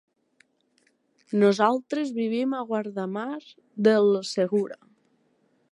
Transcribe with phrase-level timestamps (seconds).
[1.43, 3.39] Nosaltres vivim a Guardamar
[3.89, 4.79] del Segura.